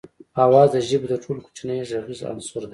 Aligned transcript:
آواز 0.45 0.67
د 0.73 0.77
ژبې 0.89 1.07
تر 1.11 1.19
ټولو 1.23 1.39
کوچنی 1.45 1.79
غږیز 1.89 2.19
عنصر 2.31 2.63
دی 2.65 2.69